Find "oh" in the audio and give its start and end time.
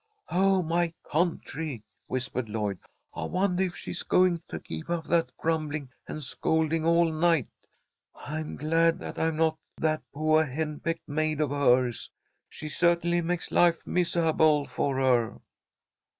0.31-0.63